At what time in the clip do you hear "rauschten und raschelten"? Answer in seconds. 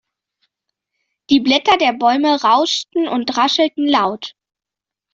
2.41-3.87